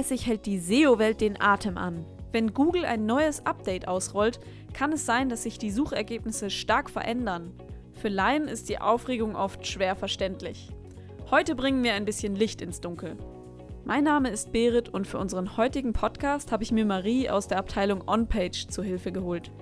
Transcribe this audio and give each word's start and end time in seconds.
Regelmäßig 0.00 0.26
hält 0.26 0.46
die 0.46 0.58
SEO-Welt 0.58 1.20
den 1.20 1.38
Atem 1.42 1.76
an. 1.76 2.06
Wenn 2.32 2.54
Google 2.54 2.86
ein 2.86 3.04
neues 3.04 3.44
Update 3.44 3.86
ausrollt, 3.86 4.40
kann 4.72 4.92
es 4.92 5.04
sein, 5.04 5.28
dass 5.28 5.42
sich 5.42 5.58
die 5.58 5.70
Suchergebnisse 5.70 6.48
stark 6.48 6.88
verändern. 6.88 7.52
Für 7.92 8.08
Laien 8.08 8.48
ist 8.48 8.70
die 8.70 8.80
Aufregung 8.80 9.36
oft 9.36 9.66
schwer 9.66 9.96
verständlich. 9.96 10.70
Heute 11.30 11.54
bringen 11.54 11.84
wir 11.84 11.92
ein 11.92 12.06
bisschen 12.06 12.34
Licht 12.34 12.62
ins 12.62 12.80
Dunkel. 12.80 13.18
Mein 13.84 14.04
Name 14.04 14.30
ist 14.30 14.52
Berit 14.52 14.88
und 14.88 15.06
für 15.06 15.18
unseren 15.18 15.58
heutigen 15.58 15.92
Podcast 15.92 16.50
habe 16.50 16.62
ich 16.62 16.72
mir 16.72 16.86
Marie 16.86 17.28
aus 17.28 17.46
der 17.46 17.58
Abteilung 17.58 18.08
OnPage 18.08 18.68
zu 18.68 18.82
Hilfe 18.82 19.12
geholt. 19.12 19.52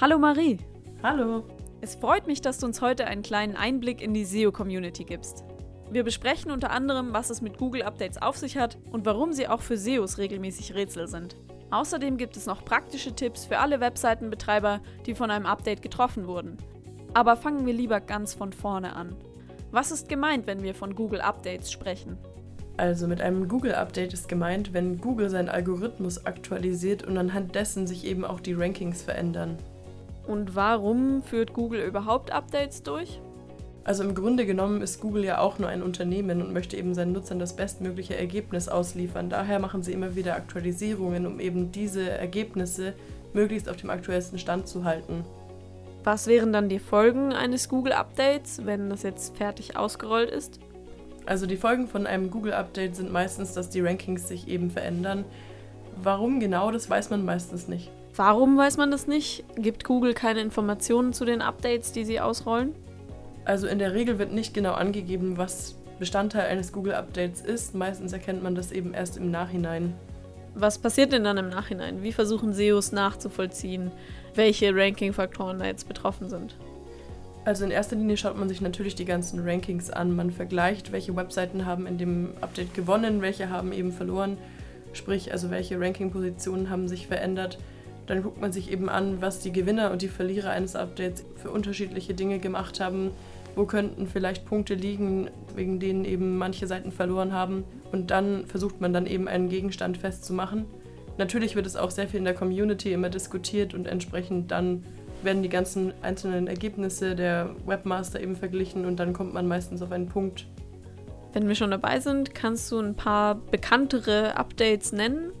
Hallo 0.00 0.20
Marie. 0.20 0.58
Hallo. 1.02 1.42
Es 1.80 1.96
freut 1.96 2.28
mich, 2.28 2.40
dass 2.40 2.58
du 2.58 2.66
uns 2.66 2.80
heute 2.80 3.08
einen 3.08 3.22
kleinen 3.22 3.56
Einblick 3.56 4.00
in 4.02 4.14
die 4.14 4.24
SEO-Community 4.24 5.02
gibst. 5.02 5.42
Wir 5.90 6.04
besprechen 6.04 6.52
unter 6.52 6.70
anderem, 6.70 7.12
was 7.12 7.30
es 7.30 7.42
mit 7.42 7.58
Google 7.58 7.82
Updates 7.82 8.22
auf 8.22 8.36
sich 8.36 8.56
hat 8.56 8.78
und 8.92 9.06
warum 9.06 9.32
sie 9.32 9.48
auch 9.48 9.60
für 9.60 9.76
SEOs 9.76 10.18
regelmäßig 10.18 10.74
Rätsel 10.74 11.08
sind. 11.08 11.34
Außerdem 11.72 12.16
gibt 12.16 12.36
es 12.36 12.46
noch 12.46 12.64
praktische 12.64 13.12
Tipps 13.12 13.44
für 13.44 13.58
alle 13.58 13.80
Webseitenbetreiber, 13.80 14.80
die 15.06 15.16
von 15.16 15.32
einem 15.32 15.46
Update 15.46 15.82
getroffen 15.82 16.28
wurden. 16.28 16.58
Aber 17.12 17.36
fangen 17.36 17.66
wir 17.66 17.72
lieber 17.72 18.00
ganz 18.00 18.34
von 18.34 18.52
vorne 18.52 18.94
an. 18.94 19.16
Was 19.72 19.90
ist 19.90 20.08
gemeint, 20.08 20.46
wenn 20.46 20.62
wir 20.62 20.76
von 20.76 20.94
Google 20.94 21.20
Updates 21.20 21.72
sprechen? 21.72 22.18
Also 22.76 23.08
mit 23.08 23.20
einem 23.20 23.48
Google 23.48 23.74
Update 23.74 24.12
ist 24.12 24.28
gemeint, 24.28 24.72
wenn 24.72 24.98
Google 24.98 25.28
seinen 25.28 25.48
Algorithmus 25.48 26.24
aktualisiert 26.24 27.02
und 27.02 27.18
anhand 27.18 27.56
dessen 27.56 27.88
sich 27.88 28.04
eben 28.04 28.24
auch 28.24 28.40
die 28.40 28.54
Rankings 28.54 29.02
verändern. 29.02 29.58
Und 30.26 30.54
warum 30.54 31.22
führt 31.22 31.52
Google 31.52 31.82
überhaupt 31.82 32.30
Updates 32.30 32.84
durch? 32.84 33.20
Also 33.90 34.04
im 34.04 34.14
Grunde 34.14 34.46
genommen 34.46 34.82
ist 34.82 35.00
Google 35.00 35.24
ja 35.24 35.40
auch 35.40 35.58
nur 35.58 35.68
ein 35.68 35.82
Unternehmen 35.82 36.40
und 36.40 36.52
möchte 36.52 36.76
eben 36.76 36.94
seinen 36.94 37.10
Nutzern 37.10 37.40
das 37.40 37.56
bestmögliche 37.56 38.16
Ergebnis 38.16 38.68
ausliefern. 38.68 39.30
Daher 39.30 39.58
machen 39.58 39.82
sie 39.82 39.92
immer 39.92 40.14
wieder 40.14 40.36
Aktualisierungen, 40.36 41.26
um 41.26 41.40
eben 41.40 41.72
diese 41.72 42.08
Ergebnisse 42.08 42.92
möglichst 43.32 43.68
auf 43.68 43.74
dem 43.74 43.90
aktuellsten 43.90 44.38
Stand 44.38 44.68
zu 44.68 44.84
halten. 44.84 45.24
Was 46.04 46.28
wären 46.28 46.52
dann 46.52 46.68
die 46.68 46.78
Folgen 46.78 47.32
eines 47.32 47.68
Google 47.68 47.92
Updates, 47.94 48.64
wenn 48.64 48.90
das 48.90 49.02
jetzt 49.02 49.36
fertig 49.36 49.76
ausgerollt 49.76 50.30
ist? 50.30 50.60
Also 51.26 51.46
die 51.46 51.56
Folgen 51.56 51.88
von 51.88 52.06
einem 52.06 52.30
Google 52.30 52.52
Update 52.52 52.94
sind 52.94 53.10
meistens, 53.10 53.54
dass 53.54 53.70
die 53.70 53.80
Rankings 53.80 54.28
sich 54.28 54.46
eben 54.46 54.70
verändern. 54.70 55.24
Warum 56.00 56.38
genau, 56.38 56.70
das 56.70 56.88
weiß 56.88 57.10
man 57.10 57.24
meistens 57.24 57.66
nicht. 57.66 57.90
Warum 58.14 58.56
weiß 58.56 58.76
man 58.76 58.92
das 58.92 59.08
nicht? 59.08 59.42
Gibt 59.56 59.82
Google 59.82 60.14
keine 60.14 60.42
Informationen 60.42 61.12
zu 61.12 61.24
den 61.24 61.42
Updates, 61.42 61.90
die 61.90 62.04
sie 62.04 62.20
ausrollen? 62.20 62.72
Also 63.50 63.66
in 63.66 63.80
der 63.80 63.94
Regel 63.94 64.20
wird 64.20 64.32
nicht 64.32 64.54
genau 64.54 64.74
angegeben, 64.74 65.36
was 65.36 65.74
Bestandteil 65.98 66.46
eines 66.46 66.70
Google-Updates 66.70 67.40
ist. 67.40 67.74
Meistens 67.74 68.12
erkennt 68.12 68.44
man 68.44 68.54
das 68.54 68.70
eben 68.70 68.94
erst 68.94 69.16
im 69.16 69.32
Nachhinein. 69.32 69.92
Was 70.54 70.78
passiert 70.78 71.12
denn 71.12 71.24
dann 71.24 71.36
im 71.36 71.48
Nachhinein? 71.48 72.04
Wie 72.04 72.12
versuchen 72.12 72.52
SEOs 72.52 72.92
nachzuvollziehen, 72.92 73.90
welche 74.36 74.72
Ranking-Faktoren 74.72 75.58
da 75.58 75.64
jetzt 75.64 75.88
betroffen 75.88 76.28
sind? 76.28 76.54
Also 77.44 77.64
in 77.64 77.72
erster 77.72 77.96
Linie 77.96 78.16
schaut 78.16 78.38
man 78.38 78.48
sich 78.48 78.60
natürlich 78.60 78.94
die 78.94 79.04
ganzen 79.04 79.40
Rankings 79.40 79.90
an. 79.90 80.14
Man 80.14 80.30
vergleicht, 80.30 80.92
welche 80.92 81.16
Webseiten 81.16 81.66
haben 81.66 81.88
in 81.88 81.98
dem 81.98 82.34
Update 82.42 82.72
gewonnen, 82.72 83.20
welche 83.20 83.50
haben 83.50 83.72
eben 83.72 83.90
verloren. 83.90 84.38
Sprich, 84.92 85.32
also 85.32 85.50
welche 85.50 85.80
Ranking-Positionen 85.80 86.70
haben 86.70 86.86
sich 86.86 87.08
verändert. 87.08 87.58
Dann 88.06 88.22
guckt 88.22 88.40
man 88.40 88.52
sich 88.52 88.70
eben 88.70 88.88
an, 88.88 89.20
was 89.20 89.40
die 89.40 89.52
Gewinner 89.52 89.90
und 89.90 90.02
die 90.02 90.08
Verlierer 90.08 90.50
eines 90.50 90.76
Updates 90.76 91.24
für 91.34 91.50
unterschiedliche 91.50 92.14
Dinge 92.14 92.38
gemacht 92.38 92.78
haben. 92.78 93.10
Wo 93.56 93.64
könnten 93.64 94.06
vielleicht 94.06 94.46
Punkte 94.46 94.74
liegen, 94.74 95.28
wegen 95.54 95.80
denen 95.80 96.04
eben 96.04 96.38
manche 96.38 96.66
Seiten 96.66 96.92
verloren 96.92 97.32
haben. 97.32 97.64
Und 97.92 98.10
dann 98.10 98.46
versucht 98.46 98.80
man 98.80 98.92
dann 98.92 99.06
eben 99.06 99.28
einen 99.28 99.48
Gegenstand 99.48 99.98
festzumachen. 99.98 100.66
Natürlich 101.18 101.56
wird 101.56 101.66
es 101.66 101.76
auch 101.76 101.90
sehr 101.90 102.08
viel 102.08 102.18
in 102.18 102.24
der 102.24 102.34
Community 102.34 102.92
immer 102.92 103.10
diskutiert 103.10 103.74
und 103.74 103.86
entsprechend 103.86 104.50
dann 104.50 104.84
werden 105.22 105.42
die 105.42 105.50
ganzen 105.50 105.92
einzelnen 106.00 106.46
Ergebnisse 106.46 107.14
der 107.14 107.50
Webmaster 107.66 108.20
eben 108.20 108.36
verglichen 108.36 108.86
und 108.86 108.98
dann 108.98 109.12
kommt 109.12 109.34
man 109.34 109.46
meistens 109.46 109.82
auf 109.82 109.92
einen 109.92 110.08
Punkt. 110.08 110.46
Wenn 111.32 111.46
wir 111.46 111.54
schon 111.54 111.70
dabei 111.70 112.00
sind, 112.00 112.34
kannst 112.34 112.72
du 112.72 112.80
ein 112.80 112.94
paar 112.94 113.34
bekanntere 113.34 114.36
Updates 114.36 114.92
nennen? 114.92 115.32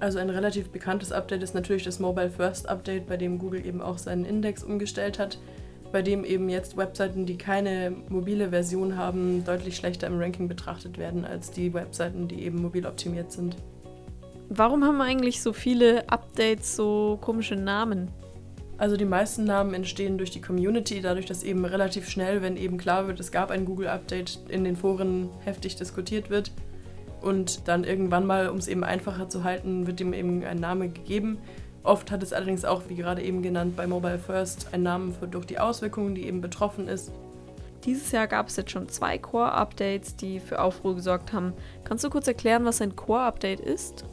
Also 0.00 0.18
ein 0.18 0.30
relativ 0.30 0.70
bekanntes 0.70 1.12
Update 1.12 1.42
ist 1.42 1.54
natürlich 1.54 1.84
das 1.84 1.98
Mobile 1.98 2.30
First 2.30 2.68
Update, 2.68 3.06
bei 3.06 3.18
dem 3.18 3.38
Google 3.38 3.66
eben 3.66 3.82
auch 3.82 3.98
seinen 3.98 4.24
Index 4.24 4.64
umgestellt 4.64 5.18
hat, 5.18 5.38
bei 5.92 6.02
dem 6.02 6.24
eben 6.24 6.48
jetzt 6.48 6.76
Webseiten, 6.76 7.26
die 7.26 7.36
keine 7.36 7.92
mobile 8.08 8.50
Version 8.50 8.96
haben, 8.96 9.44
deutlich 9.44 9.76
schlechter 9.76 10.06
im 10.06 10.18
Ranking 10.18 10.48
betrachtet 10.48 10.98
werden 10.98 11.24
als 11.24 11.50
die 11.50 11.74
Webseiten, 11.74 12.28
die 12.28 12.42
eben 12.42 12.62
mobil 12.62 12.86
optimiert 12.86 13.32
sind. 13.32 13.56
Warum 14.48 14.84
haben 14.84 15.00
eigentlich 15.00 15.42
so 15.42 15.52
viele 15.52 16.08
Updates 16.08 16.74
so 16.74 17.18
komische 17.20 17.56
Namen? 17.56 18.08
Also 18.78 18.96
die 18.96 19.04
meisten 19.04 19.44
Namen 19.44 19.74
entstehen 19.74 20.16
durch 20.16 20.30
die 20.30 20.40
Community, 20.40 21.00
dadurch, 21.02 21.26
dass 21.26 21.42
eben 21.42 21.64
relativ 21.64 22.08
schnell, 22.08 22.40
wenn 22.40 22.56
eben 22.56 22.78
klar 22.78 23.06
wird, 23.06 23.20
es 23.20 23.30
gab 23.30 23.50
ein 23.50 23.66
Google-Update, 23.66 24.40
in 24.48 24.64
den 24.64 24.74
Foren 24.74 25.28
heftig 25.44 25.76
diskutiert 25.76 26.30
wird. 26.30 26.50
Und 27.20 27.68
dann 27.68 27.84
irgendwann 27.84 28.26
mal, 28.26 28.48
um 28.48 28.56
es 28.56 28.68
eben 28.68 28.82
einfacher 28.82 29.28
zu 29.28 29.44
halten, 29.44 29.86
wird 29.86 30.00
dem 30.00 30.14
eben 30.14 30.42
ein 30.44 30.58
Name 30.58 30.88
gegeben. 30.88 31.38
Oft 31.82 32.10
hat 32.10 32.22
es 32.22 32.32
allerdings 32.32 32.64
auch, 32.64 32.82
wie 32.88 32.96
gerade 32.96 33.22
eben 33.22 33.42
genannt, 33.42 33.76
bei 33.76 33.86
Mobile 33.86 34.18
First 34.18 34.68
einen 34.72 34.82
Namen 34.82 35.14
für, 35.14 35.26
durch 35.26 35.46
die 35.46 35.58
Auswirkungen, 35.58 36.14
die 36.14 36.26
eben 36.26 36.40
betroffen 36.40 36.88
ist. 36.88 37.10
Dieses 37.84 38.12
Jahr 38.12 38.26
gab 38.26 38.48
es 38.48 38.56
jetzt 38.56 38.72
schon 38.72 38.90
zwei 38.90 39.16
Core-Updates, 39.16 40.16
die 40.16 40.38
für 40.38 40.60
Aufruhr 40.60 40.94
gesorgt 40.94 41.32
haben. 41.32 41.54
Kannst 41.84 42.04
du 42.04 42.10
kurz 42.10 42.28
erklären, 42.28 42.66
was 42.66 42.82
ein 42.82 42.94
Core-Update 42.94 43.60
ist? 43.60 44.04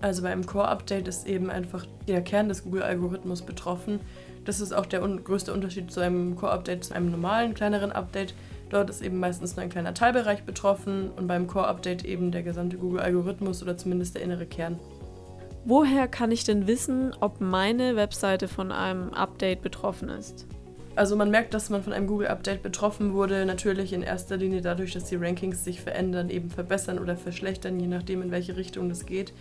Also 0.00 0.22
beim 0.22 0.46
Core-Update 0.46 1.08
ist 1.08 1.26
eben 1.26 1.50
einfach 1.50 1.84
der 2.06 2.22
Kern 2.22 2.48
des 2.48 2.62
Google-Algorithmus 2.62 3.42
betroffen. 3.42 3.98
Das 4.44 4.60
ist 4.60 4.72
auch 4.72 4.86
der 4.86 5.02
un 5.02 5.24
größte 5.24 5.52
Unterschied 5.52 5.90
zu 5.90 5.98
einem 6.00 6.36
Core-Update, 6.36 6.84
zu 6.84 6.94
einem 6.94 7.10
normalen, 7.10 7.54
kleineren 7.54 7.90
Update. 7.90 8.34
Dort 8.70 8.90
ist 8.90 9.02
eben 9.02 9.18
meistens 9.18 9.56
nur 9.56 9.64
ein 9.64 9.70
kleiner 9.70 9.94
Teilbereich 9.94 10.44
betroffen 10.44 11.10
und 11.16 11.26
beim 11.26 11.48
Core-Update 11.48 12.04
eben 12.04 12.30
der 12.30 12.44
gesamte 12.44 12.76
Google-Algorithmus 12.76 13.60
oder 13.60 13.76
zumindest 13.76 14.14
der 14.14 14.22
innere 14.22 14.46
Kern. 14.46 14.78
Woher 15.64 16.08
kann 16.08 16.30
ich 16.30 16.44
denn 16.44 16.66
wissen, 16.66 17.14
ob 17.20 17.40
meine 17.40 17.96
Webseite 17.96 18.48
von 18.48 18.72
einem 18.72 19.12
Update 19.12 19.62
betroffen 19.62 20.08
ist? 20.08 20.46
Also 20.98 21.14
man 21.14 21.30
merkt, 21.30 21.54
dass 21.54 21.70
man 21.70 21.82
von 21.82 21.92
einem 21.92 22.08
Google-Update 22.08 22.62
betroffen 22.62 23.12
wurde, 23.12 23.46
natürlich 23.46 23.92
in 23.92 24.02
erster 24.02 24.36
Linie 24.36 24.62
dadurch, 24.62 24.94
dass 24.94 25.04
die 25.04 25.16
Rankings 25.16 25.62
sich 25.62 25.80
verändern, 25.80 26.28
eben 26.28 26.50
verbessern 26.50 26.98
oder 26.98 27.16
verschlechtern, 27.16 27.78
je 27.78 27.86
nachdem, 27.86 28.20
in 28.20 28.32
welche 28.32 28.56
Richtung 28.56 28.88
das 28.88 29.06
geht. 29.06 29.32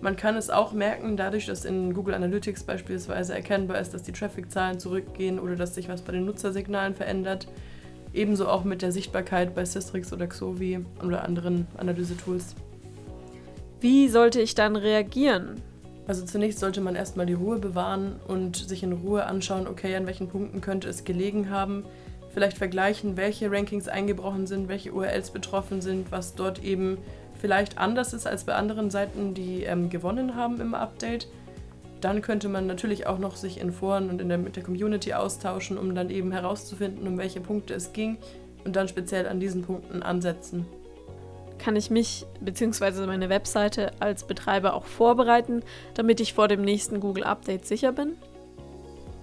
Man 0.00 0.16
kann 0.16 0.36
es 0.36 0.48
auch 0.48 0.72
merken, 0.72 1.16
dadurch, 1.16 1.46
dass 1.46 1.64
in 1.64 1.92
Google 1.92 2.14
Analytics 2.14 2.64
beispielsweise 2.64 3.34
erkennbar 3.34 3.80
ist, 3.80 3.92
dass 3.92 4.02
die 4.02 4.12
Traffic-Zahlen 4.12 4.78
zurückgehen 4.78 5.38
oder 5.38 5.56
dass 5.56 5.74
sich 5.74 5.88
was 5.88 6.02
bei 6.02 6.12
den 6.12 6.24
Nutzersignalen 6.24 6.94
verändert. 6.94 7.48
Ebenso 8.14 8.48
auch 8.48 8.64
mit 8.64 8.80
der 8.80 8.92
Sichtbarkeit 8.92 9.54
bei 9.54 9.64
Systrix 9.64 10.12
oder 10.12 10.26
Xovi 10.26 10.84
oder 11.04 11.24
anderen 11.24 11.66
Analyse-Tools. 11.76 12.54
Wie 13.84 14.08
sollte 14.08 14.40
ich 14.40 14.54
dann 14.54 14.76
reagieren? 14.76 15.60
Also 16.06 16.24
zunächst 16.24 16.58
sollte 16.58 16.80
man 16.80 16.96
erstmal 16.96 17.26
die 17.26 17.34
Ruhe 17.34 17.58
bewahren 17.58 18.18
und 18.26 18.56
sich 18.56 18.82
in 18.82 18.94
Ruhe 18.94 19.26
anschauen, 19.26 19.66
okay, 19.66 19.94
an 19.94 20.06
welchen 20.06 20.26
Punkten 20.28 20.62
könnte 20.62 20.88
es 20.88 21.04
gelegen 21.04 21.50
haben. 21.50 21.84
Vielleicht 22.32 22.56
vergleichen, 22.56 23.18
welche 23.18 23.52
Rankings 23.52 23.86
eingebrochen 23.86 24.46
sind, 24.46 24.68
welche 24.68 24.94
URLs 24.94 25.32
betroffen 25.32 25.82
sind, 25.82 26.10
was 26.10 26.34
dort 26.34 26.64
eben 26.64 26.96
vielleicht 27.38 27.76
anders 27.76 28.14
ist 28.14 28.26
als 28.26 28.44
bei 28.44 28.54
anderen 28.54 28.88
Seiten, 28.88 29.34
die 29.34 29.64
ähm, 29.64 29.90
gewonnen 29.90 30.34
haben 30.34 30.62
im 30.62 30.72
Update. 30.72 31.28
Dann 32.00 32.22
könnte 32.22 32.48
man 32.48 32.66
natürlich 32.66 33.06
auch 33.06 33.18
noch 33.18 33.36
sich 33.36 33.60
in 33.60 33.70
Foren 33.70 34.08
und 34.08 34.18
in 34.22 34.30
der, 34.30 34.38
mit 34.38 34.56
der 34.56 34.62
Community 34.62 35.12
austauschen, 35.12 35.76
um 35.76 35.94
dann 35.94 36.08
eben 36.08 36.32
herauszufinden, 36.32 37.06
um 37.06 37.18
welche 37.18 37.42
Punkte 37.42 37.74
es 37.74 37.92
ging 37.92 38.16
und 38.64 38.76
dann 38.76 38.88
speziell 38.88 39.28
an 39.28 39.40
diesen 39.40 39.60
Punkten 39.60 40.02
ansetzen. 40.02 40.64
Kann 41.64 41.76
ich 41.76 41.90
mich 41.90 42.26
bzw. 42.40 43.06
meine 43.06 43.28
Webseite 43.28 43.92
als 44.00 44.24
Betreiber 44.24 44.74
auch 44.74 44.84
vorbereiten, 44.84 45.62
damit 45.94 46.20
ich 46.20 46.34
vor 46.34 46.48
dem 46.48 46.62
nächsten 46.62 47.00
Google 47.00 47.24
Update 47.24 47.66
sicher 47.66 47.92
bin? 47.92 48.16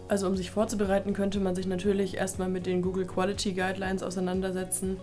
Also 0.07 0.27
um 0.27 0.35
sich 0.35 0.51
vorzubereiten, 0.51 1.13
könnte 1.13 1.39
man 1.39 1.55
sich 1.55 1.67
natürlich 1.67 2.17
erstmal 2.17 2.49
mit 2.49 2.65
den 2.65 2.81
Google 2.81 3.05
Quality 3.05 3.53
Guidelines 3.53 4.03
auseinandersetzen 4.03 4.97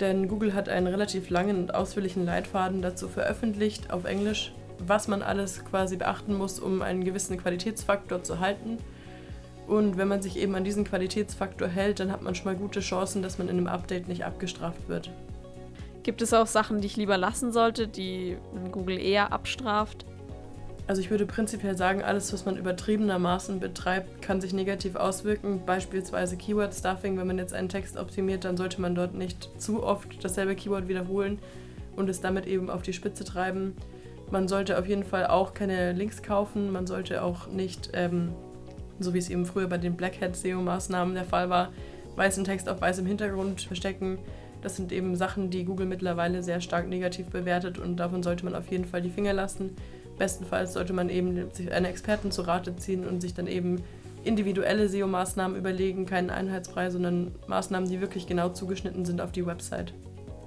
denn 0.00 0.28
Google 0.28 0.54
hat 0.54 0.68
einen 0.68 0.86
relativ 0.86 1.30
langen 1.30 1.56
und 1.56 1.74
ausführlichen 1.74 2.24
Leitfaden 2.24 2.82
dazu 2.82 3.08
veröffentlicht 3.08 3.90
auf 3.90 4.04
Englisch, 4.04 4.52
was 4.78 5.08
man 5.08 5.22
alles 5.22 5.64
quasi 5.64 5.96
beachten 5.96 6.34
muss, 6.34 6.58
um 6.58 6.82
einen 6.82 7.04
gewissen 7.04 7.38
Qualitätsfaktor 7.38 8.22
zu 8.22 8.40
halten. 8.40 8.78
Und 9.66 9.96
wenn 9.96 10.06
man 10.06 10.22
sich 10.22 10.36
eben 10.36 10.54
an 10.54 10.64
diesen 10.64 10.84
Qualitätsfaktor 10.84 11.66
hält, 11.66 11.98
dann 11.98 12.12
hat 12.12 12.22
man 12.22 12.34
schon 12.34 12.44
mal 12.44 12.56
gute 12.56 12.80
Chancen, 12.80 13.22
dass 13.22 13.38
man 13.38 13.48
in 13.48 13.56
einem 13.56 13.66
Update 13.66 14.06
nicht 14.06 14.24
abgestraft 14.24 14.88
wird. 14.88 15.10
Gibt 16.06 16.22
es 16.22 16.32
auch 16.32 16.46
Sachen, 16.46 16.80
die 16.80 16.86
ich 16.86 16.96
lieber 16.96 17.18
lassen 17.18 17.50
sollte, 17.50 17.88
die 17.88 18.36
Google 18.70 18.96
eher 18.96 19.32
abstraft? 19.32 20.06
Also 20.86 21.00
ich 21.00 21.10
würde 21.10 21.26
prinzipiell 21.26 21.76
sagen, 21.76 22.00
alles, 22.00 22.32
was 22.32 22.44
man 22.44 22.56
übertriebenermaßen 22.56 23.58
betreibt, 23.58 24.22
kann 24.22 24.40
sich 24.40 24.52
negativ 24.52 24.94
auswirken. 24.94 25.62
Beispielsweise 25.66 26.36
Keyword-Stuffing. 26.36 27.18
Wenn 27.18 27.26
man 27.26 27.38
jetzt 27.38 27.52
einen 27.52 27.68
Text 27.68 27.96
optimiert, 27.96 28.44
dann 28.44 28.56
sollte 28.56 28.80
man 28.80 28.94
dort 28.94 29.14
nicht 29.14 29.50
zu 29.60 29.82
oft 29.82 30.22
dasselbe 30.24 30.54
Keyword 30.54 30.86
wiederholen. 30.86 31.40
und 31.96 32.08
es 32.08 32.20
damit 32.20 32.46
eben 32.46 32.70
auf 32.70 32.82
die 32.82 32.92
Spitze 32.92 33.24
treiben. 33.24 33.74
Man 34.30 34.46
sollte 34.46 34.78
auf 34.78 34.86
jeden 34.86 35.02
Fall 35.02 35.26
auch 35.26 35.54
keine 35.54 35.92
Links 35.92 36.22
kaufen, 36.22 36.70
man 36.70 36.86
sollte 36.86 37.22
auch 37.22 37.48
nicht, 37.48 37.90
ähm, 37.94 38.32
so 39.00 39.12
wie 39.12 39.18
es 39.18 39.28
eben 39.28 39.44
früher 39.44 39.66
bei 39.66 39.78
den 39.78 39.96
Black 39.96 40.20
Hat 40.20 40.36
SEO-Maßnahmen 40.36 41.14
der 41.14 41.24
Fall 41.24 41.50
war, 41.50 41.72
weißen 42.14 42.44
Text 42.44 42.68
auf 42.68 42.80
weißem 42.80 43.06
Hintergrund 43.06 43.62
verstecken. 43.62 44.18
Das 44.66 44.74
sind 44.74 44.90
eben 44.90 45.14
Sachen, 45.14 45.48
die 45.48 45.64
Google 45.64 45.86
mittlerweile 45.86 46.42
sehr 46.42 46.60
stark 46.60 46.88
negativ 46.88 47.28
bewertet 47.28 47.78
und 47.78 47.98
davon 47.98 48.24
sollte 48.24 48.44
man 48.44 48.56
auf 48.56 48.68
jeden 48.68 48.84
Fall 48.84 49.00
die 49.00 49.10
Finger 49.10 49.32
lassen. 49.32 49.76
Bestenfalls 50.18 50.72
sollte 50.72 50.92
man 50.92 51.08
eben 51.08 51.52
sich 51.52 51.70
einen 51.70 51.86
Experten 51.86 52.32
zu 52.32 52.42
Rate 52.42 52.74
ziehen 52.74 53.06
und 53.06 53.20
sich 53.20 53.32
dann 53.32 53.46
eben 53.46 53.84
individuelle 54.24 54.88
SEO-Maßnahmen 54.88 55.56
überlegen, 55.56 56.04
keinen 56.04 56.30
Einheitspreis, 56.30 56.94
sondern 56.94 57.30
Maßnahmen, 57.46 57.88
die 57.88 58.00
wirklich 58.00 58.26
genau 58.26 58.48
zugeschnitten 58.48 59.04
sind 59.04 59.20
auf 59.20 59.30
die 59.30 59.46
Website. 59.46 59.94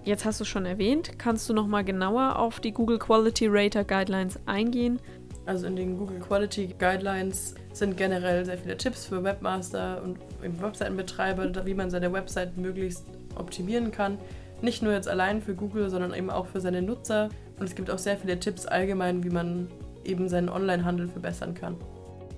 Jetzt 0.03 0.25
hast 0.25 0.41
du 0.41 0.43
schon 0.43 0.65
erwähnt, 0.65 1.17
kannst 1.17 1.47
du 1.47 1.53
noch 1.53 1.67
mal 1.67 1.85
genauer 1.85 2.39
auf 2.39 2.59
die 2.59 2.73
Google 2.73 2.99
Quality 2.99 3.47
Rater 3.49 3.85
Guidelines 3.85 4.37
eingehen? 4.45 4.99
Also 5.45 5.65
in 5.65 5.77
den 5.77 5.97
Google 5.97 6.19
Quality 6.19 6.75
Guidelines 6.77 7.55
sind 7.71 7.95
generell 7.95 8.43
sehr 8.43 8.57
viele 8.57 8.75
Tipps 8.75 9.05
für 9.05 9.23
Webmaster 9.23 10.03
und 10.03 10.19
Webseitenbetreiber, 10.61 11.65
wie 11.65 11.73
man 11.73 11.89
seine 11.89 12.11
Website 12.11 12.57
möglichst 12.57 13.05
optimieren 13.39 13.91
kann. 13.91 14.17
Nicht 14.61 14.83
nur 14.83 14.93
jetzt 14.93 15.07
allein 15.07 15.41
für 15.41 15.55
Google, 15.55 15.89
sondern 15.89 16.13
eben 16.13 16.29
auch 16.29 16.47
für 16.47 16.59
seine 16.59 16.81
Nutzer. 16.81 17.29
Und 17.59 17.65
es 17.65 17.75
gibt 17.75 17.89
auch 17.89 17.97
sehr 17.97 18.17
viele 18.17 18.39
Tipps 18.39 18.65
allgemein, 18.65 19.23
wie 19.23 19.29
man 19.29 19.67
eben 20.03 20.27
seinen 20.27 20.49
Onlinehandel 20.49 21.07
verbessern 21.07 21.53
kann. 21.53 21.75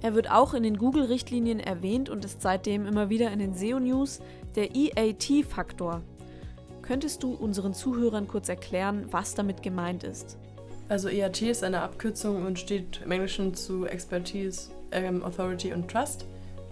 Er 0.04 0.16
wird 0.16 0.32
auch 0.32 0.54
in 0.54 0.64
den 0.64 0.78
Google-Richtlinien 0.78 1.60
erwähnt 1.60 2.10
und 2.10 2.26
ist 2.26 2.42
seitdem 2.42 2.88
immer 2.88 3.10
wieder 3.10 3.32
in 3.32 3.40
den 3.40 3.54
SEO-News 3.54 4.20
der 4.56 4.76
EAT-Faktor. 4.76 6.02
Könntest 6.82 7.22
du 7.22 7.34
unseren 7.34 7.74
Zuhörern 7.74 8.28
kurz 8.28 8.50
erklären, 8.50 9.06
was 9.12 9.36
damit 9.36 9.62
gemeint 9.62 10.04
ist? 10.04 10.38
Also 10.90 11.08
EAT 11.08 11.42
ist 11.44 11.64
eine 11.64 11.82
Abkürzung 11.82 12.46
und 12.46 12.60
steht 12.60 13.02
im 13.06 13.12
Englischen 13.12 13.54
zu 13.54 13.86
Expertise, 13.86 14.72
ähm, 14.92 15.24
Authority 15.24 15.72
und 15.72 15.90
Trust. 15.90 16.26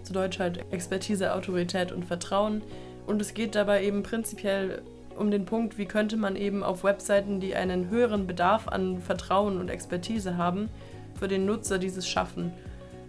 Zu 0.04 0.12
Deutsch 0.12 0.40
halt 0.40 0.66
Expertise, 0.72 1.34
Autorität 1.34 1.92
und 1.92 2.04
Vertrauen. 2.04 2.62
Und 3.10 3.20
es 3.24 3.34
geht 3.34 3.56
dabei 3.56 3.84
eben 3.84 4.04
prinzipiell 4.04 4.84
um 5.18 5.32
den 5.32 5.46
Punkt, 5.46 5.80
wie 5.80 5.88
könnte 5.88 6.16
man 6.16 6.36
eben 6.36 6.62
auf 6.62 6.84
Webseiten, 6.84 7.40
die 7.40 7.56
einen 7.56 7.90
höheren 7.90 8.28
Bedarf 8.28 8.68
an 8.68 9.02
Vertrauen 9.02 9.58
und 9.58 9.70
Expertise 9.70 10.38
haben, 10.38 10.70
für 11.20 11.28
den 11.28 11.48
Nutzer 11.48 11.80
dieses 11.80 12.08
schaffen. 12.08 12.54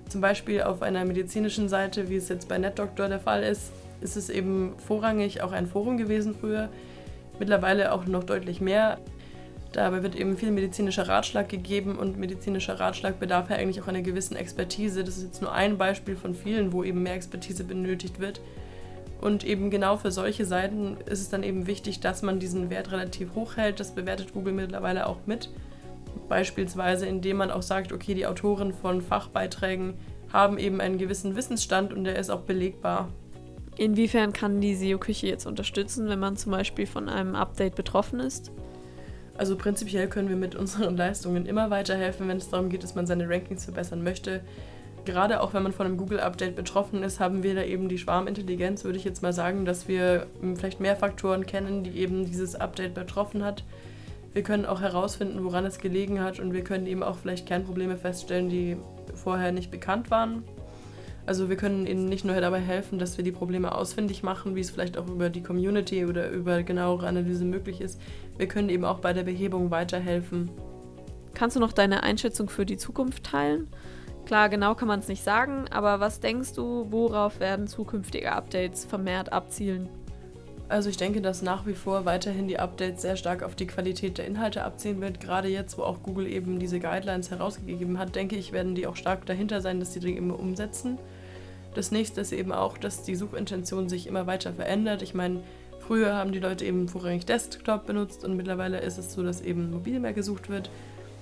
Zum 0.08 0.22
Beispiel 0.22 0.62
auf 0.62 0.80
einer 0.80 1.04
medizinischen 1.04 1.68
Seite, 1.68 2.08
wie 2.08 2.16
es 2.16 2.30
jetzt 2.30 2.48
bei 2.48 2.56
NetDoctor 2.56 3.08
der 3.08 3.20
Fall 3.20 3.42
ist, 3.42 3.72
ist 4.00 4.16
es 4.16 4.30
eben 4.30 4.72
vorrangig 4.78 5.42
auch 5.42 5.52
ein 5.52 5.66
Forum 5.66 5.98
gewesen 5.98 6.34
früher, 6.34 6.70
mittlerweile 7.38 7.92
auch 7.92 8.06
noch 8.06 8.24
deutlich 8.24 8.62
mehr. 8.62 8.96
Dabei 9.72 10.02
wird 10.02 10.16
eben 10.16 10.38
viel 10.38 10.50
medizinischer 10.50 11.08
Ratschlag 11.08 11.50
gegeben 11.50 11.98
und 11.98 12.18
medizinischer 12.18 12.80
Ratschlag 12.80 13.20
bedarf 13.20 13.50
ja 13.50 13.56
eigentlich 13.56 13.82
auch 13.82 13.88
einer 13.88 14.00
gewissen 14.00 14.34
Expertise. 14.34 15.04
Das 15.04 15.18
ist 15.18 15.24
jetzt 15.24 15.42
nur 15.42 15.52
ein 15.52 15.76
Beispiel 15.76 16.16
von 16.16 16.34
vielen, 16.34 16.72
wo 16.72 16.84
eben 16.84 17.02
mehr 17.02 17.16
Expertise 17.16 17.64
benötigt 17.64 18.18
wird. 18.18 18.40
Und 19.20 19.44
eben 19.44 19.70
genau 19.70 19.98
für 19.98 20.10
solche 20.10 20.46
Seiten 20.46 20.96
ist 21.06 21.20
es 21.20 21.28
dann 21.28 21.42
eben 21.42 21.66
wichtig, 21.66 22.00
dass 22.00 22.22
man 22.22 22.38
diesen 22.38 22.70
Wert 22.70 22.90
relativ 22.90 23.34
hoch 23.34 23.56
hält. 23.56 23.78
Das 23.78 23.94
bewertet 23.94 24.32
Google 24.32 24.54
mittlerweile 24.54 25.06
auch 25.06 25.18
mit. 25.26 25.50
Beispielsweise 26.28 27.06
indem 27.06 27.36
man 27.36 27.50
auch 27.50 27.62
sagt, 27.62 27.92
okay, 27.92 28.14
die 28.14 28.26
Autoren 28.26 28.72
von 28.72 29.02
Fachbeiträgen 29.02 29.94
haben 30.32 30.58
eben 30.58 30.80
einen 30.80 30.96
gewissen 30.96 31.36
Wissensstand 31.36 31.92
und 31.92 32.04
der 32.04 32.18
ist 32.18 32.30
auch 32.30 32.42
belegbar. 32.42 33.08
Inwiefern 33.76 34.32
kann 34.32 34.60
die 34.60 34.74
SEO-Küche 34.74 35.26
jetzt 35.26 35.46
unterstützen, 35.46 36.08
wenn 36.08 36.18
man 36.18 36.36
zum 36.36 36.52
Beispiel 36.52 36.86
von 36.86 37.08
einem 37.08 37.34
Update 37.34 37.74
betroffen 37.74 38.20
ist? 38.20 38.50
Also 39.36 39.56
prinzipiell 39.56 40.08
können 40.08 40.28
wir 40.28 40.36
mit 40.36 40.54
unseren 40.54 40.96
Leistungen 40.98 41.46
immer 41.46 41.70
weiterhelfen, 41.70 42.28
wenn 42.28 42.36
es 42.38 42.48
darum 42.48 42.68
geht, 42.68 42.82
dass 42.82 42.94
man 42.94 43.06
seine 43.06 43.28
Rankings 43.28 43.64
verbessern 43.64 44.02
möchte. 44.02 44.40
Gerade 45.10 45.40
auch 45.40 45.54
wenn 45.54 45.64
man 45.64 45.72
von 45.72 45.86
einem 45.86 45.96
Google-Update 45.96 46.54
betroffen 46.54 47.02
ist, 47.02 47.18
haben 47.18 47.42
wir 47.42 47.56
da 47.56 47.64
eben 47.64 47.88
die 47.88 47.98
Schwarmintelligenz, 47.98 48.84
würde 48.84 48.96
ich 48.96 49.02
jetzt 49.02 49.24
mal 49.24 49.32
sagen, 49.32 49.64
dass 49.64 49.88
wir 49.88 50.28
vielleicht 50.54 50.78
mehr 50.78 50.94
Faktoren 50.94 51.46
kennen, 51.46 51.82
die 51.82 51.98
eben 51.98 52.26
dieses 52.26 52.54
Update 52.54 52.94
betroffen 52.94 53.44
hat. 53.44 53.64
Wir 54.34 54.44
können 54.44 54.66
auch 54.66 54.80
herausfinden, 54.80 55.42
woran 55.42 55.66
es 55.66 55.80
gelegen 55.80 56.20
hat 56.22 56.38
und 56.38 56.52
wir 56.52 56.62
können 56.62 56.86
eben 56.86 57.02
auch 57.02 57.16
vielleicht 57.16 57.44
Kernprobleme 57.44 57.96
feststellen, 57.96 58.48
die 58.50 58.76
vorher 59.12 59.50
nicht 59.50 59.72
bekannt 59.72 60.12
waren. 60.12 60.44
Also 61.26 61.48
wir 61.48 61.56
können 61.56 61.88
ihnen 61.88 62.04
nicht 62.08 62.24
nur 62.24 62.40
dabei 62.40 62.60
helfen, 62.60 63.00
dass 63.00 63.16
wir 63.16 63.24
die 63.24 63.32
Probleme 63.32 63.74
ausfindig 63.74 64.22
machen, 64.22 64.54
wie 64.54 64.60
es 64.60 64.70
vielleicht 64.70 64.96
auch 64.96 65.08
über 65.08 65.28
die 65.28 65.42
Community 65.42 66.04
oder 66.04 66.30
über 66.30 66.62
genauere 66.62 67.08
Analyse 67.08 67.44
möglich 67.44 67.80
ist. 67.80 68.00
Wir 68.38 68.46
können 68.46 68.68
eben 68.68 68.84
auch 68.84 69.00
bei 69.00 69.12
der 69.12 69.24
Behebung 69.24 69.72
weiterhelfen. 69.72 70.50
Kannst 71.34 71.56
du 71.56 71.60
noch 71.60 71.72
deine 71.72 72.04
Einschätzung 72.04 72.48
für 72.48 72.64
die 72.64 72.76
Zukunft 72.76 73.24
teilen? 73.24 73.66
Klar, 74.26 74.48
genau 74.48 74.74
kann 74.74 74.88
man 74.88 75.00
es 75.00 75.08
nicht 75.08 75.24
sagen, 75.24 75.64
aber 75.70 75.98
was 76.00 76.20
denkst 76.20 76.52
du, 76.52 76.86
worauf 76.90 77.40
werden 77.40 77.66
zukünftige 77.66 78.32
Updates 78.32 78.84
vermehrt 78.84 79.32
abzielen? 79.32 79.88
Also 80.70 80.88
ich 80.88 80.96
denke, 80.96 81.20
dass 81.20 81.42
nach 81.42 81.66
wie 81.66 81.74
vor 81.74 82.04
weiterhin 82.04 82.46
die 82.46 82.60
Updates 82.60 83.02
sehr 83.02 83.16
stark 83.16 83.42
auf 83.42 83.56
die 83.56 83.66
Qualität 83.66 84.18
der 84.18 84.26
Inhalte 84.28 84.62
abzielen 84.62 85.00
wird. 85.00 85.18
Gerade 85.18 85.48
jetzt, 85.48 85.76
wo 85.76 85.82
auch 85.82 86.00
Google 86.04 86.28
eben 86.28 86.60
diese 86.60 86.78
Guidelines 86.78 87.32
herausgegeben 87.32 87.98
hat, 87.98 88.14
denke 88.14 88.36
ich, 88.36 88.52
werden 88.52 88.76
die 88.76 88.86
auch 88.86 88.94
stark 88.94 89.26
dahinter 89.26 89.60
sein, 89.60 89.80
dass 89.80 89.90
die 89.90 89.98
Dinge 89.98 90.18
immer 90.18 90.38
umsetzen. 90.38 90.96
Das 91.74 91.90
nächste 91.90 92.20
ist 92.20 92.30
eben 92.30 92.52
auch, 92.52 92.78
dass 92.78 93.02
die 93.02 93.16
Suchintention 93.16 93.88
sich 93.88 94.06
immer 94.06 94.28
weiter 94.28 94.52
verändert. 94.52 95.02
Ich 95.02 95.12
meine, 95.12 95.40
früher 95.80 96.14
haben 96.14 96.30
die 96.30 96.38
Leute 96.38 96.64
eben 96.64 96.86
vorrangig 96.86 97.26
Desktop 97.26 97.86
benutzt 97.86 98.24
und 98.24 98.36
mittlerweile 98.36 98.78
ist 98.78 98.96
es 98.96 99.12
so, 99.12 99.24
dass 99.24 99.40
eben 99.40 99.72
mobil 99.72 99.98
mehr 99.98 100.12
gesucht 100.12 100.50
wird. 100.50 100.70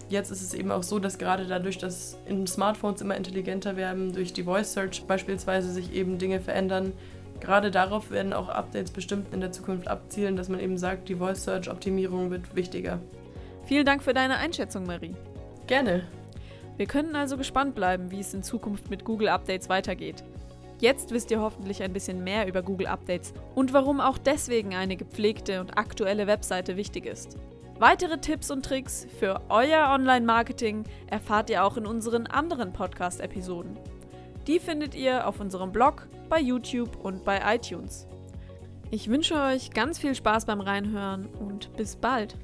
Jetzt 0.08 0.30
ist 0.30 0.42
es 0.42 0.54
eben 0.54 0.70
auch 0.70 0.82
so, 0.82 0.98
dass 0.98 1.18
gerade 1.18 1.46
dadurch, 1.46 1.78
dass 1.78 2.16
Smartphones 2.46 3.02
immer 3.02 3.16
intelligenter 3.16 3.76
werden, 3.76 4.12
durch 4.12 4.32
die 4.32 4.44
Voice 4.44 4.72
Search 4.72 5.04
beispielsweise 5.04 5.70
sich 5.70 5.92
eben 5.92 6.18
Dinge 6.18 6.40
verändern, 6.40 6.92
Gerade 7.40 7.70
darauf 7.70 8.10
werden 8.10 8.32
auch 8.32 8.48
Updates 8.48 8.90
bestimmt 8.90 9.32
in 9.32 9.40
der 9.40 9.52
Zukunft 9.52 9.88
abzielen, 9.88 10.36
dass 10.36 10.48
man 10.48 10.60
eben 10.60 10.76
sagt, 10.76 11.08
die 11.08 11.14
Voice 11.14 11.44
Search 11.44 11.70
Optimierung 11.70 12.30
wird 12.30 12.54
wichtiger. 12.54 13.00
Vielen 13.64 13.86
Dank 13.86 14.02
für 14.02 14.14
deine 14.14 14.38
Einschätzung, 14.38 14.86
Marie. 14.86 15.14
Gerne. 15.66 16.06
Wir 16.76 16.86
können 16.86 17.16
also 17.16 17.36
gespannt 17.36 17.74
bleiben, 17.74 18.10
wie 18.10 18.20
es 18.20 18.34
in 18.34 18.42
Zukunft 18.42 18.90
mit 18.90 19.04
Google 19.04 19.28
Updates 19.28 19.68
weitergeht. 19.68 20.24
Jetzt 20.80 21.10
wisst 21.10 21.30
ihr 21.30 21.40
hoffentlich 21.40 21.82
ein 21.82 21.92
bisschen 21.92 22.22
mehr 22.22 22.46
über 22.46 22.62
Google 22.62 22.86
Updates 22.86 23.32
und 23.54 23.72
warum 23.72 24.00
auch 24.00 24.16
deswegen 24.16 24.74
eine 24.74 24.96
gepflegte 24.96 25.60
und 25.60 25.76
aktuelle 25.76 26.28
Webseite 26.28 26.76
wichtig 26.76 27.04
ist. 27.04 27.36
Weitere 27.78 28.18
Tipps 28.18 28.50
und 28.50 28.64
Tricks 28.64 29.06
für 29.20 29.40
euer 29.48 29.90
Online-Marketing 29.90 30.82
erfahrt 31.06 31.48
ihr 31.48 31.62
auch 31.62 31.76
in 31.76 31.86
unseren 31.86 32.26
anderen 32.26 32.72
Podcast-Episoden. 32.72 33.78
Die 34.48 34.58
findet 34.58 34.96
ihr 34.96 35.28
auf 35.28 35.38
unserem 35.38 35.70
Blog, 35.70 36.08
bei 36.28 36.40
YouTube 36.40 37.04
und 37.04 37.24
bei 37.24 37.40
iTunes. 37.54 38.08
Ich 38.90 39.08
wünsche 39.08 39.40
euch 39.40 39.70
ganz 39.70 40.00
viel 40.00 40.16
Spaß 40.16 40.46
beim 40.46 40.60
Reinhören 40.60 41.26
und 41.26 41.72
bis 41.76 41.94
bald. 41.94 42.36